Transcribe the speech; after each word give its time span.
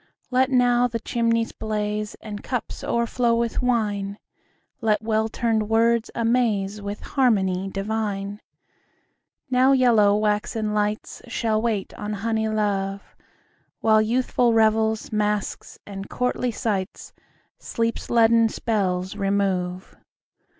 Let 0.31 0.49
now 0.49 0.87
the 0.87 0.99
chimneys 0.99 1.51
blaze 1.51 2.13
5 2.23 2.27
And 2.27 2.43
cups 2.43 2.83
o'erflow 2.83 3.35
with 3.35 3.61
wine; 3.61 4.17
Let 4.81 5.03
well 5.03 5.29
tuned 5.29 5.69
words 5.69 6.09
amaze 6.15 6.81
With 6.81 7.01
harmony 7.01 7.67
divine. 7.69 8.41
Now 9.51 9.73
yellow 9.73 10.15
waxen 10.17 10.73
lights 10.73 11.21
Shall 11.27 11.61
wait 11.61 11.93
on 11.99 12.13
honey 12.13 12.49
love, 12.49 13.15
10 13.19 13.27
While 13.81 14.01
youthful 14.01 14.55
revels, 14.55 15.11
masques, 15.11 15.77
and 15.85 16.09
courtly 16.09 16.49
sights 16.49 17.13
Sleep's 17.59 18.09
leaden 18.09 18.49
spells 18.49 19.15
remove. 19.15 19.95